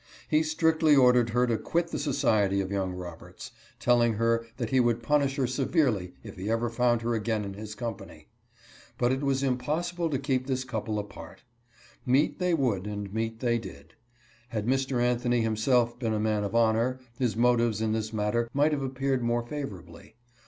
He 0.27 0.41
strictly 0.41 0.95
ordered 0.95 1.29
her 1.29 1.45
to 1.45 1.59
quit 1.59 1.89
the 1.89 1.99
society 1.99 2.59
of 2.59 2.71
young 2.71 2.93
Roberts, 2.95 3.51
telling 3.79 4.13
her 4.15 4.47
that 4.57 4.71
he 4.71 4.79
would 4.79 5.03
punish 5.03 5.35
her 5.35 5.45
severely 5.45 6.15
if 6.23 6.37
he 6.37 6.49
ever 6.49 6.71
found 6.71 7.03
her 7.03 7.13
again 7.13 7.45
in 7.45 7.53
his 7.53 7.75
company. 7.75 8.27
But 8.97 9.11
it 9.11 9.21
was 9.21 9.43
impossible 9.43 10.09
to 10.09 10.17
keep 10.17 10.47
this 10.47 10.63
couple 10.63 10.97
apart. 10.97 11.43
Meet 12.03 12.39
they 12.39 12.55
would 12.55 12.87
and 12.87 13.13
meet 13.13 13.41
they 13.41 13.59
did. 13.59 13.93
Had 14.49 14.65
Mr. 14.65 14.99
Anthony 14.99 15.41
himself 15.41 15.99
been 15.99 16.15
a 16.15 16.19
man 16.19 16.43
of 16.43 16.55
honor, 16.55 16.99
his 17.19 17.37
motives 17.37 17.79
in 17.79 17.91
this 17.91 18.11
matter 18.11 18.49
might 18.55 18.71
have 18.71 18.81
appeared 18.81 19.21
more 19.21 19.45
favorably. 19.45 20.15